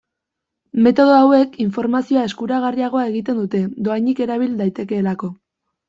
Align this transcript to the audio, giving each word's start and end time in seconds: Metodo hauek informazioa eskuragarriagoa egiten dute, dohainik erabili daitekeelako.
Metodo 0.87 1.13
hauek 1.17 1.59
informazioa 1.67 2.25
eskuragarriagoa 2.31 3.07
egiten 3.13 3.45
dute, 3.45 3.65
dohainik 3.89 4.27
erabili 4.31 4.63
daitekeelako. 4.67 5.37